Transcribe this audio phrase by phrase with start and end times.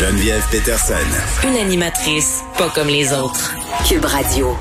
[0.00, 0.94] Geneviève Peterson.
[1.46, 3.54] Une animatrice pas comme les autres.
[3.86, 4.56] Cube Radio.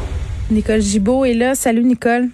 [0.51, 1.55] Nicole Gibault est là.
[1.55, 2.27] Salut Nicole.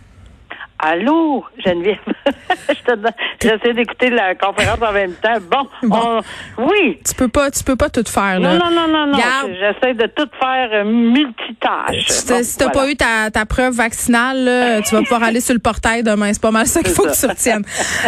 [0.87, 1.97] Allô, Geneviève?
[3.41, 5.37] J'essaie d'écouter la conférence en même temps.
[5.83, 6.21] Bon,
[6.59, 6.99] oui.
[7.07, 8.53] Tu peux pas, tu peux pas tout faire là.
[8.53, 9.17] Non, non, non, non, non.
[9.47, 12.07] J'essaie de tout faire euh, multitâche.
[12.07, 16.03] si t'as pas eu ta, ta preuve vaccinale, tu vas pouvoir aller sur le portail
[16.03, 16.31] demain.
[16.33, 17.63] C'est pas mal ça qu'il faut que tu retiennes.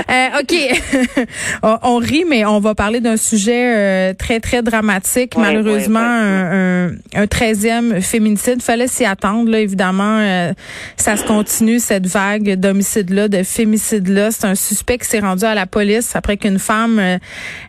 [0.09, 1.27] Euh, ok,
[1.83, 5.35] on, rit, mais on va parler d'un sujet euh, très très dramatique.
[5.37, 8.61] Malheureusement, un, un, 13e féminicide.
[8.61, 9.49] Fallait s'y attendre.
[9.49, 10.53] Là, évidemment, euh,
[10.95, 14.31] ça se continue cette vague d'homicide-là, de fémicide-là.
[14.31, 17.17] C'est un suspect qui s'est rendu à la police après qu'une femme euh,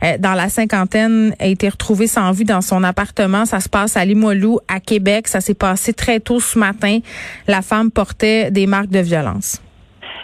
[0.02, 3.44] euh, dans la cinquantaine a été retrouvée sans vue dans son appartement.
[3.44, 5.28] Ça se passe à Limoilou, à Québec.
[5.28, 6.98] Ça s'est passé très tôt ce matin.
[7.46, 9.62] La femme portait des marques de violence.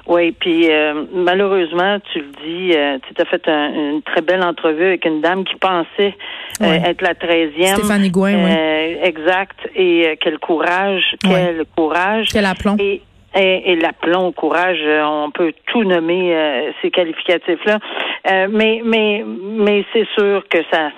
[0.07, 2.77] Oui, puis euh, malheureusement, tu le dis,
[3.15, 6.15] tu as fait une très belle entrevue avec une dame qui pensait
[6.61, 7.77] être la treizième.
[7.77, 8.99] Stéphanie Gouin, oui.
[9.03, 9.57] Exact.
[9.75, 12.29] Et quel courage, quel courage.
[12.33, 12.77] Quel aplomb.
[12.79, 13.01] Et,
[13.35, 17.79] et, et l'aplomb, courage, euh, on peut tout nommer euh, ces qualificatifs-là.
[18.31, 20.91] Euh, mais mais mais c'est sûr que ça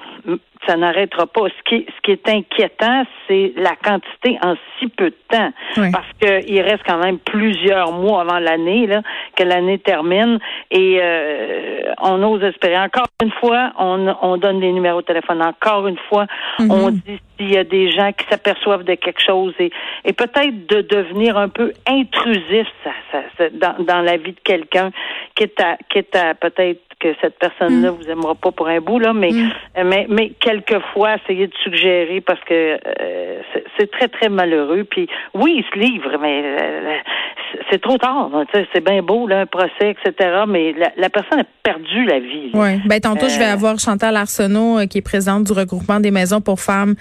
[0.66, 1.46] ça n'arrêtera pas.
[1.48, 5.50] Ce qui, ce qui est inquiétant, c'est la quantité en si peu de temps.
[5.92, 9.02] Parce qu'il reste quand même plusieurs mois avant l'année, là,
[9.36, 10.38] que l'année termine.
[10.70, 12.78] Et euh, on ose espérer.
[12.78, 15.42] Encore une fois, on, on donne les numéros de téléphone.
[15.42, 16.26] Encore une fois,
[16.58, 16.70] mm-hmm.
[16.70, 19.70] on dit s'il y a des gens qui s'aperçoivent de quelque chose et,
[20.04, 22.90] et peut-être de devenir un peu intrusif ça,
[23.36, 24.90] ça, dans, dans la vie de quelqu'un,
[25.34, 27.94] quitte à, quitte à peut-être que cette personne-là mm.
[27.94, 29.50] vous aimera pas pour un bout là, mais mm.
[29.84, 33.40] mais mais quelquefois essayer de suggérer parce que euh,
[33.78, 34.84] c'est très très malheureux.
[34.84, 36.96] Puis oui, il se livre, mais euh,
[37.70, 38.30] c'est trop tard.
[38.72, 40.44] C'est bien beau là, un procès, etc.
[40.48, 42.50] Mais la, personne a perdu la vie.
[42.54, 42.80] Oui.
[42.86, 46.40] Ben tantôt je vais euh, avoir Chantal Arsenault qui est présidente du regroupement des maisons
[46.40, 46.94] pour femmes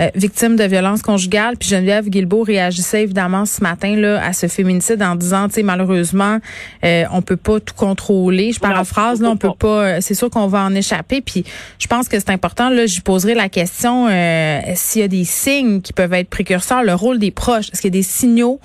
[0.00, 1.56] euh, victime de violence conjugale.
[1.56, 5.62] Puis Geneviève Guilbeault réagissait évidemment ce matin là à ce féminicide en disant, tu sais,
[5.62, 6.38] malheureusement,
[6.84, 8.52] euh, on peut pas tout contrôler.
[8.52, 9.68] Je paraphrase, là, on peut pas.
[9.68, 11.20] Euh, c'est sûr qu'on va en échapper.
[11.20, 11.44] Puis
[11.78, 12.70] je pense que c'est important.
[12.70, 16.82] Là, je poserai la question euh, s'il y a des signes qui peuvent être précurseurs,
[16.82, 17.68] le rôle des proches.
[17.72, 18.60] Est-ce qu'il y a des signaux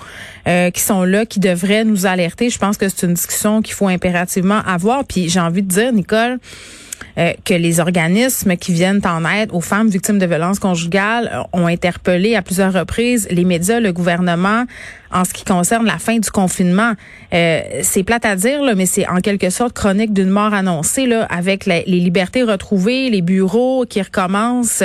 [0.74, 2.50] qui sont là qui devraient nous alerter?
[2.50, 5.04] Je pense que c'est une discussion qu'il faut impérativement avoir.
[5.04, 6.40] Puis j'ai envie de dire, Nicole.
[7.18, 11.42] Euh, que les organismes qui viennent en aide aux femmes victimes de violences conjugales euh,
[11.52, 14.66] ont interpellé à plusieurs reprises les médias, le gouvernement
[15.12, 16.94] en ce qui concerne la fin du confinement.
[17.34, 21.06] Euh, c'est plate à dire, là, mais c'est en quelque sorte chronique d'une mort annoncée,
[21.06, 24.84] là, avec les libertés retrouvées, les bureaux qui recommencent,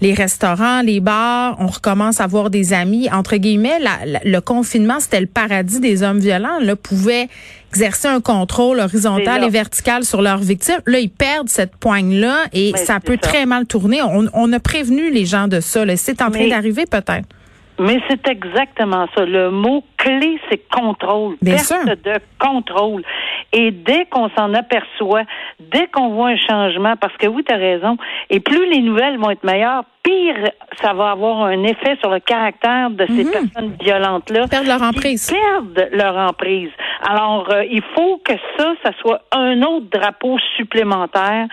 [0.00, 3.08] les restaurants, les bars, on recommence à voir des amis.
[3.10, 3.78] Entre guillemets,
[4.24, 7.28] le confinement, c'était le paradis des hommes violents, là, pouvaient
[7.72, 10.80] exercer un contrôle horizontal et vertical sur leurs victimes.
[10.86, 14.00] Là, ils perdent cette poigne-là et ça peut très mal tourner.
[14.02, 15.84] On, a prévenu les gens de ça.
[15.96, 17.26] C'est en train d'arriver peut-être.
[17.78, 19.24] Mais c'est exactement ça.
[19.24, 21.36] Le mot clé, c'est contrôle.
[21.40, 23.02] Bien Perte de contrôle.
[23.52, 25.22] Et dès qu'on s'en aperçoit,
[25.60, 27.96] dès qu'on voit un changement, parce que oui, tu as raison,
[28.30, 30.50] et plus les nouvelles vont être meilleures, pire
[30.80, 33.30] ça va avoir un effet sur le caractère de ces mhm.
[33.30, 34.48] personnes violentes-là.
[34.48, 35.30] Perdent leur emprise.
[35.30, 36.70] Perdent leur emprise.
[37.08, 41.46] Alors, euh, il faut que ça, ça soit un autre drapeau supplémentaire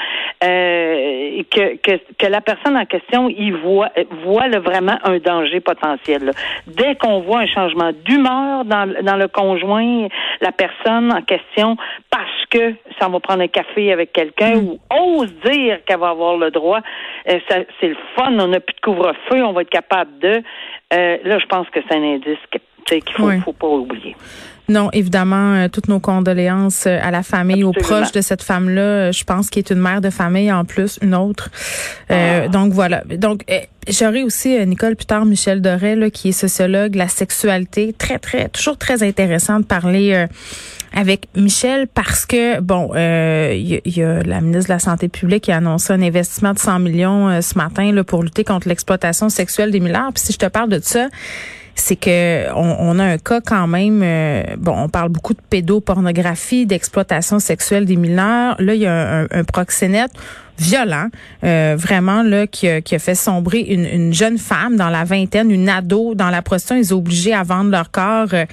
[0.44, 3.90] euh, que, que, que la personne en question y voit,
[4.24, 6.32] voit vraiment un danger potentiel.
[6.68, 10.08] Dès qu'on voit un changement d'humeur dans, dans le conjoint,
[10.42, 11.76] la personne en question,
[12.10, 14.68] parce que ça va prendre un café avec quelqu'un mm.
[14.68, 16.80] ou ose dire qu'elle va avoir le droit,
[17.30, 17.40] euh,
[17.80, 20.42] c'est le fun, on n'a plus de couvre-feu, on va être capable de.
[20.94, 22.40] Euh, là, je pense que c'est un indice
[22.90, 24.16] qu'il faut, faut pas oublier.
[24.70, 28.82] Non, évidemment, euh, toutes nos condoléances euh, à la famille, aux proches de cette femme-là.
[28.82, 31.50] Euh, je pense qu'elle est une mère de famille en plus, une autre.
[32.10, 32.48] Ah.
[32.48, 33.04] Donc voilà.
[33.18, 33.44] Donc
[33.88, 38.50] j'aurai aussi Nicole plus tard, Michel Doré, là, qui est sociologue, la sexualité, très très
[38.50, 40.28] toujours très intéressant de parler.
[40.96, 45.52] avec Michel parce que bon, il y, a la ministre de la Santé publique qui
[45.52, 49.72] a annoncé un investissement de 100 millions ce matin là, pour lutter contre l'exploitation sexuelle
[49.72, 50.12] des mineurs.
[50.14, 51.08] Puis si je te parle de ça,
[51.80, 54.02] c'est que on, a un cas quand même.
[54.04, 58.56] Euh, bon, on parle beaucoup de pédopornographie, d'exploitation sexuelle des mineurs.
[58.60, 60.12] Là, il y a un, un proxénète
[60.60, 61.08] violent,
[61.44, 65.04] euh, vraiment là qui a, qui a fait sombrer une, une, jeune femme dans la
[65.04, 66.76] vingtaine, une ado dans la prostitution.
[66.76, 68.34] Ils ont obligé à vendre leur corps.
[68.34, 68.46] Euh,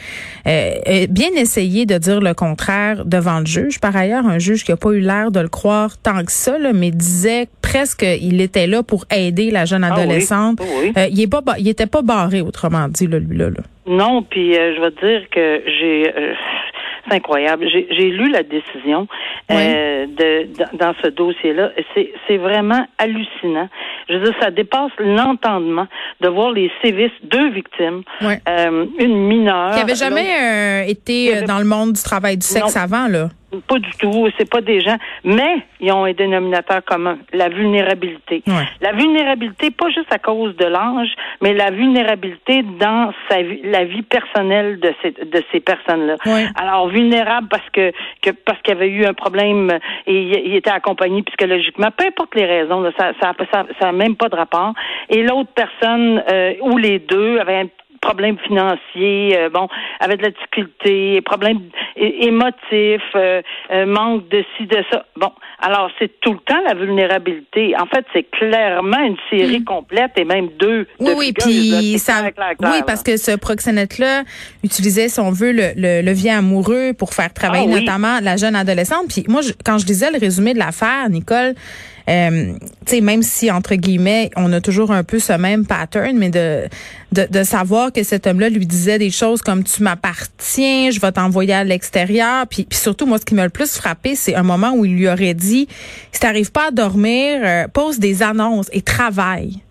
[0.47, 3.81] euh, bien essayé de dire le contraire devant le juge.
[3.81, 6.59] Par ailleurs, un juge qui a pas eu l'air de le croire tant que ça,
[6.59, 10.61] là, mais disait presque qu'il était là pour aider la jeune ah adolescente.
[10.95, 13.51] Ah il est pas, il était pas barré autrement dit là, lui là.
[13.51, 13.63] là.
[13.87, 16.13] Non, puis je vais te dire que j'ai
[17.07, 17.67] c'est incroyable.
[17.69, 19.07] J'ai lu la décision
[19.51, 21.71] euh, de, dans ce dossier-là.
[21.95, 23.69] C'est vraiment hallucinant.
[24.09, 25.87] Je veux dire, ça dépasse l'entendement
[26.21, 29.75] de voir les sévices, deux victimes, euh, une mineure.
[29.75, 33.29] Qui avait jamais euh, été dans le monde du travail du sexe avant, là.
[33.67, 38.43] Pas du tout, c'est pas des gens, mais ils ont un dénominateur commun, la vulnérabilité.
[38.81, 41.09] La vulnérabilité, pas juste à cause de l'ange,
[41.41, 46.17] mais la vulnérabilité dans sa vie, la vie personnelle de ces, de ces personnes-là.
[46.57, 47.93] Alors vulnérable parce que,
[48.23, 52.35] que parce qu'il y avait eu un problème et il, était accompagné psychologiquement, peu importe
[52.35, 54.73] les raisons, ça, ça, ça, ça, même pas de rapport.
[55.09, 57.69] Et l'autre personne euh, ou les deux avaient un
[58.07, 59.69] problèmes financiers, euh, bon,
[59.99, 61.59] avec de la difficulté, problèmes
[61.97, 63.43] émotifs, euh,
[63.73, 65.05] euh, manque de ci, de ça.
[65.17, 67.75] Bon, alors c'est tout le temps la vulnérabilité.
[67.77, 69.65] En fait, c'est clairement une série mm.
[69.65, 70.87] complète et même deux.
[71.01, 72.23] Oui, oui, puis ça,
[72.61, 74.23] oui, parce que ce proxénète-là
[74.63, 78.55] utilisait, si on veut, le, le levier amoureux pour faire travailler ah notamment la jeune
[78.55, 79.09] adolescente.
[79.09, 81.55] Puis moi, quand je disais le résumé de l'affaire, Nicole,
[82.09, 82.53] euh,
[82.87, 86.31] tu sais, même si entre guillemets, on a toujours un peu ce même pattern, mais
[86.31, 86.69] de
[87.13, 91.13] de, de savoir que cet homme-là lui disait des choses comme tu m'appartiens, je vais
[91.13, 92.47] t'envoyer à l'extérieur.
[92.47, 95.09] Puis, surtout, moi, ce qui m'a le plus frappé, c'est un moment où il lui
[95.09, 95.67] aurait dit
[96.13, 99.63] si t'arrives pas à dormir, euh, pose des annonces et travaille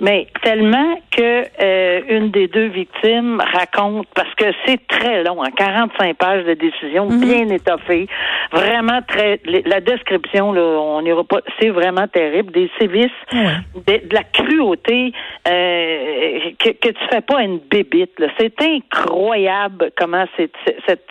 [0.00, 5.50] mais tellement que euh, une des deux victimes raconte, parce que c'est très long, hein,
[5.56, 7.20] 45 pages de décision, mhm.
[7.20, 8.06] bien étoffées,
[8.52, 14.22] vraiment très, la description, là, on n'ira pas, c'est vraiment terrible, des sévices, de, la
[14.24, 15.12] cruauté,
[15.48, 20.52] euh, que, que tu fais pas une bébite, c'est incroyable comment c'est,
[20.86, 21.08] cette,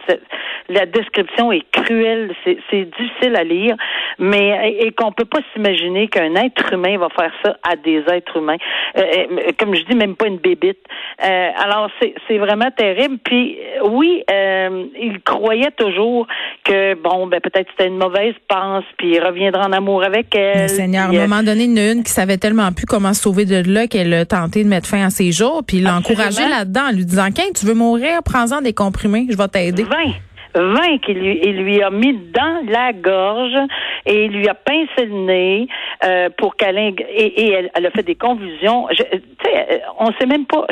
[0.69, 3.75] la description est cruelle, c'est, difficile à lire,
[4.19, 8.37] mais et, qu'on peut pas s'imaginer qu'un être humain va faire ça à des êtres
[8.37, 8.57] humains.
[8.97, 10.79] Euh, euh, comme je dis, même pas une bébite.
[11.23, 11.89] Euh, alors,
[12.27, 13.17] c'est vraiment terrible.
[13.23, 16.27] Puis, oui, il croyait toujours
[16.63, 20.57] que, bon, ben peut-être c'était une mauvaise pense, puis il reviendra en amour avec elle.
[20.57, 23.45] Mais Seigneur, à un moment donné, une, une qui savait tellement plus comment se sauver
[23.45, 26.91] de là qu'elle a tenté de mettre fin à ses jours, puis encouragé là-dedans en
[26.91, 29.83] lui disant, Qu'un, tu veux mourir, prends-en des comprimés, je vais t'aider.
[29.83, 30.26] 20
[30.57, 33.57] 20 qu'il lui, il lui a mis dans la gorge
[34.05, 35.67] et il lui a pincé le nez
[36.03, 38.87] euh, pour qu'elle et, et elle, elle, a fait des convulsions.
[38.89, 39.03] Tu
[39.43, 40.65] sais, on sait même pas.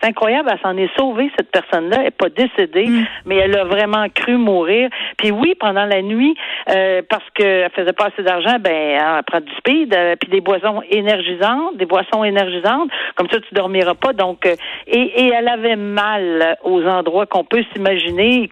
[0.00, 3.06] C'est incroyable, elle s'en est sauvée cette personne-là, elle n'est pas décédée, mm.
[3.26, 4.88] mais elle a vraiment cru mourir.
[5.18, 6.34] Puis oui, pendant la nuit,
[6.70, 10.40] euh, parce qu'elle faisait pas assez d'argent, ben elle prend du speed, euh, puis des
[10.40, 12.90] boissons énergisantes, des boissons énergisantes.
[13.16, 14.12] Comme ça, tu dormiras pas.
[14.12, 14.54] Donc, euh,
[14.86, 18.42] et, et elle avait mal aux endroits qu'on peut s'imaginer.
[18.42, 18.48] Il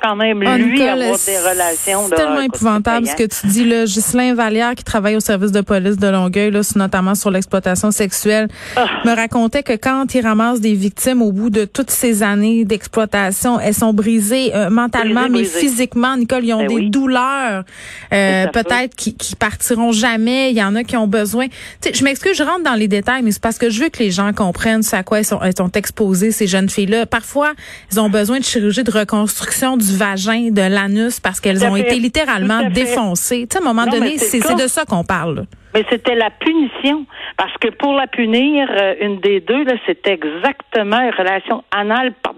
[0.00, 2.06] quand même lui avoir des relations.
[2.08, 3.84] C'est tellement épouvantable ce que tu dis là.
[3.84, 8.48] Ghislain Vallière qui travaille au service de police de Longueuil, là, notamment sur l'exploitation sexuelle,
[8.76, 8.86] ah.
[9.04, 13.60] me racontait que quand il ramasse des victimes au bout de toutes ces années d'exploitation,
[13.60, 16.16] elles sont brisées euh, mentalement, mais physiquement.
[16.16, 17.64] Nicole, ils ont ben des douleurs,
[18.12, 20.50] euh, peut-être qui, qui partiront jamais.
[20.50, 21.46] Il y en a qui ont besoin.
[21.80, 23.98] sais, je m'excuse, je rentre dans les détails, mais c'est parce que je veux que
[23.98, 27.06] les gens comprennent à quoi elles sont, elles sont exposées ces jeunes filles-là.
[27.06, 27.52] Parfois,
[27.92, 31.98] ils ont besoin de chirurgie de reconstruction du vagin, de l'anus, parce qu'elles ont été
[31.98, 33.46] littéralement défoncées.
[33.50, 35.46] sais, à un moment donné, c'est de ça qu'on parle.
[35.76, 37.04] Mais c'était la punition.
[37.36, 42.14] Parce que pour la punir, euh, une des deux, là, c'était exactement une relation anale,
[42.22, 42.34] par,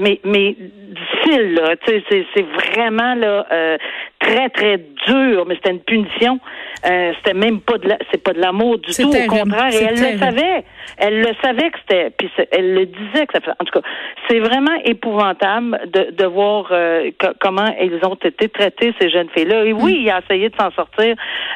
[0.00, 1.76] mais, mais difficile, là.
[1.86, 3.78] Tu sais, c'est vraiment, là, euh,
[4.18, 6.40] très, très dur, mais c'était une punition.
[6.84, 9.72] Euh, c'était même pas de la, c'est pas de l'amour du tout, au contraire.
[9.72, 10.64] Et elle le savait.
[10.96, 13.54] Elle le savait que c'était, puis elle le disait que ça.
[13.60, 13.86] En tout cas,
[14.28, 19.64] c'est vraiment épouvantable de, de voir euh, comment ils ont été traités ces jeunes filles-là.
[19.64, 20.02] Et oui, mm.
[20.02, 21.14] il a essayé de s'en sortir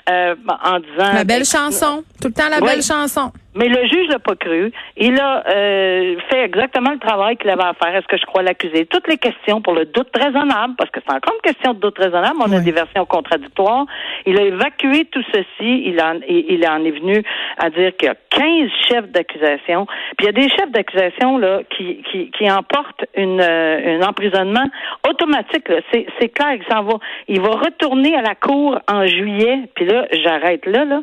[0.08, 0.34] euh,
[0.64, 0.91] en disant.
[0.96, 3.32] La belle chanson, tout le temps la belle chanson.
[3.54, 4.72] Mais le juge l'a pas cru.
[4.96, 7.94] Il a euh, fait exactement le travail qu'il avait à faire.
[7.94, 8.86] Est-ce que je crois l'accuser?
[8.86, 11.98] Toutes les questions pour le doute raisonnable, parce que c'est encore une question de doute
[11.98, 12.36] raisonnable.
[12.40, 13.84] On a des versions contradictoires.
[14.24, 15.82] Il a évacué tout ceci.
[15.84, 17.22] Il en, il en est venu
[17.58, 19.86] à dire qu'il y a 15 chefs d'accusation.
[20.16, 24.08] Puis il y a des chefs d'accusation là qui, qui, qui emportent une, euh, un
[24.08, 24.64] emprisonnement
[25.08, 25.70] automatique.
[25.92, 26.94] C'est, c'est clair qu'il s'en va.
[27.28, 29.68] Il va retourner à la cour en juillet.
[29.74, 31.00] Puis là, j'arrête là, là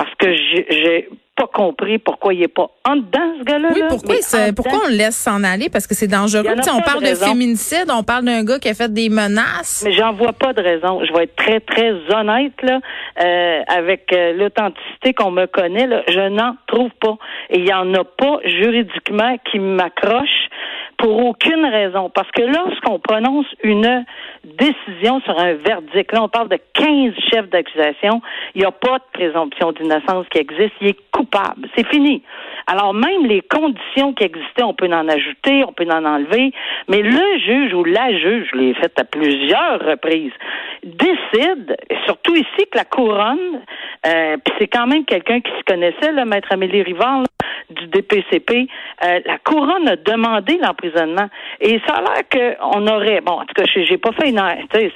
[0.00, 3.68] parce que j'ai pas compris pourquoi il est pas en dedans, ce gars-là.
[3.74, 4.14] Oui, pourquoi,
[4.56, 5.68] pourquoi on le laisse s'en aller?
[5.68, 6.46] Parce que c'est dangereux.
[6.48, 9.82] on parle de, féminicide, on parle d'un gars qui a fait des menaces.
[9.84, 11.04] Mais j'en vois pas de raison.
[11.04, 12.80] Je vais être très, très honnête, là,
[13.22, 17.18] euh, avec euh, l'authenticité qu'on me connaît, là, je n'en trouve pas.
[17.50, 20.39] Et il y en a pas juridiquement qui m'accroche
[21.00, 22.10] pour aucune raison.
[22.10, 24.04] Parce que lorsqu'on prononce une
[24.44, 28.20] décision sur un verdict, là, on parle de 15 chefs d'accusation,
[28.54, 31.68] il n'y a pas de présomption d'innocence qui existe, il est coupable.
[31.74, 32.22] C'est fini.
[32.66, 36.52] Alors, même les conditions qui existaient, on peut en ajouter, on peut en enlever,
[36.88, 40.32] mais le juge ou la juge, je l'ai fait à plusieurs reprises,
[40.84, 41.76] décide,
[42.06, 43.60] surtout ici, que la couronne
[44.06, 47.24] Euh, puis c'est quand même quelqu'un qui se connaissait, là, maître Amélie Rivard,
[47.80, 48.68] du DPCP.
[49.04, 51.28] Euh, la couronne a demandé l'emprisonnement.
[51.60, 54.40] Et ça a l'air qu'on aurait, bon, en tout cas, j'ai pas fait une,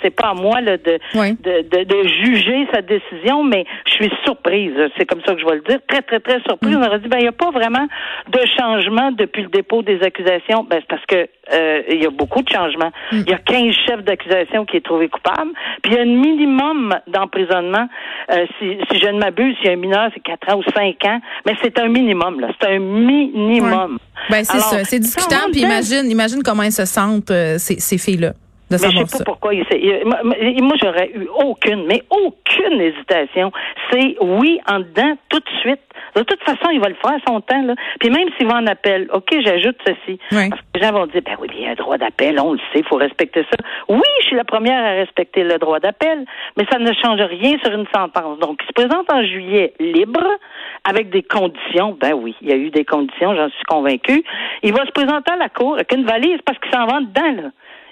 [0.03, 4.75] c'est pas à moi là, de, de, de, juger sa décision, mais je suis surprise.
[4.97, 5.79] C'est comme ça que je vais le dire.
[5.89, 6.77] Très, très, très surprise.
[6.77, 6.83] Mm.
[6.83, 7.87] On aurait dit, ben, il n'y a pas vraiment
[8.29, 10.65] de changement depuis le dépôt des accusations.
[10.65, 12.91] Ben, c'est parce que euh, il y a beaucoup de changements.
[13.13, 13.21] Mm.
[13.27, 15.51] Il y a 15 chefs d'accusation qui est trouvé coupable.
[15.83, 17.89] Puis il y a un minimum d'emprisonnement.
[18.31, 20.63] Euh, si, si je ne m'abuse, s'il y a un mineur, c'est 4 ans ou
[20.75, 21.21] 5 ans.
[21.47, 22.49] Mais c'est un minimum, là.
[22.61, 23.99] C'est un minimum.
[24.31, 24.85] Ben, c'est ça.
[24.85, 25.53] C'est discutable.
[25.53, 28.33] Puis imagine, imagine comment ils se sentent, euh, ces, ces filles-là.
[28.79, 29.55] De mais je sais pas pourquoi.
[29.55, 29.65] Il,
[30.05, 33.53] moi, moi j'aurais eu aucune, mais aucune hésitation.
[33.91, 35.81] C'est oui en dedans tout de suite.
[36.17, 37.63] De toute façon, il va le faire à son temps.
[37.63, 37.75] Là.
[38.01, 40.19] Puis même s'il va en appel, OK, j'ajoute ceci.
[40.31, 42.53] Parce que les gens vont dire, ben oui, il y a un droit d'appel, on
[42.53, 43.57] le sait, il faut respecter ça.
[43.89, 46.25] Oui, je suis la première à respecter le droit d'appel,
[46.57, 48.39] mais ça ne change rien sur une sentence.
[48.39, 50.25] Donc, il se présente en juillet libre,
[50.85, 51.97] avec des conditions.
[52.01, 54.23] Ben oui, il y a eu des conditions, j'en suis convaincue.
[54.63, 57.43] Il va se présenter à la cour avec une valise parce qu'il s'en va dedans,
[57.43, 57.49] là.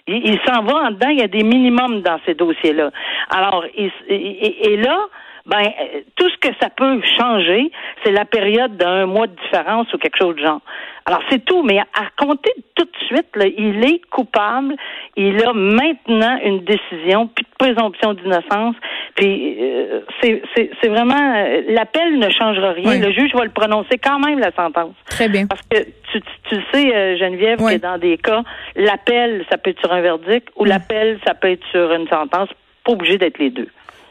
[0.09, 2.91] Il, s'en va en dedans, il y a des minimums dans ces dossiers-là.
[3.31, 4.99] Alors, et là,
[5.47, 7.71] ben euh, tout ce que ça peut changer,
[8.05, 10.61] c'est la période d'un mois de différence ou quelque chose de genre.
[11.05, 14.77] Alors c'est tout, mais à compter tout de suite, là, il est coupable,
[15.17, 18.77] il a maintenant une décision, puis de présomption d'innocence,
[19.15, 22.99] puis euh, c'est vraiment euh, l'appel ne changera rien.
[22.99, 24.95] Le juge va le prononcer quand même la sentence.
[25.07, 25.47] Très bien.
[25.47, 28.43] Parce que tu, tu, sais, Geneviève, que dans des cas,
[28.77, 32.49] l'appel ça peut être sur un verdict ou l'appel ça peut être sur une sentence,
[32.85, 33.69] pas obligé d'être les deux.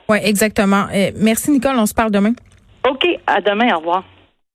[0.09, 0.85] Oui, exactement.
[1.17, 1.75] Merci, Nicole.
[1.77, 2.33] On se parle demain.
[2.89, 3.07] OK.
[3.27, 3.73] À demain.
[3.73, 4.03] Au revoir.